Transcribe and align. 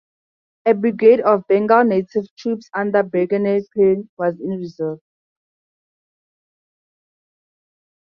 A 0.65 0.73
brigade 0.73 1.19
of 1.21 1.45
Bengal 1.47 1.83
Native 1.85 2.25
troops 2.35 2.67
under 2.75 3.03
Brigadier 3.03 3.61
Penney 3.77 4.09
was 4.17 4.33
in 4.41 4.49
reserve. 4.57 4.97